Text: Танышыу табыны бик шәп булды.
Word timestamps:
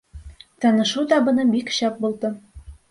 Танышыу 0.65 1.05
табыны 1.13 1.47
бик 1.53 1.73
шәп 1.81 2.05
булды. 2.07 2.35